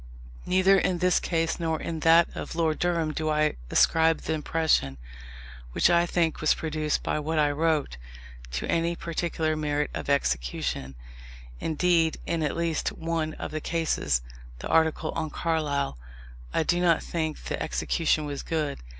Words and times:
Neither 0.47 0.79
in 0.79 0.97
this 0.97 1.19
case 1.19 1.59
nor 1.59 1.79
in 1.79 1.99
that 1.99 2.27
of 2.35 2.55
Lord 2.55 2.79
Durham 2.79 3.13
do 3.13 3.29
I 3.29 3.53
ascribe 3.69 4.21
the 4.21 4.33
impression, 4.33 4.97
which 5.73 5.91
I 5.91 6.07
think 6.07 6.41
was 6.41 6.55
produced 6.55 7.03
by 7.03 7.19
what 7.19 7.37
I 7.37 7.51
wrote, 7.51 7.97
to 8.53 8.65
any 8.67 8.95
particular 8.95 9.55
merit 9.55 9.91
of 9.93 10.09
execution: 10.09 10.95
indeed, 11.59 12.17
in 12.25 12.41
at 12.41 12.57
least 12.57 12.87
one 12.93 13.35
of 13.35 13.51
the 13.51 13.61
cases 13.61 14.23
(the 14.57 14.69
article 14.69 15.11
on 15.11 15.29
Carlyle) 15.29 15.99
I 16.51 16.63
do 16.63 16.81
not 16.81 17.03
think 17.03 17.43
the 17.43 17.61
execution 17.61 18.25
was 18.25 18.41
good. 18.41 18.79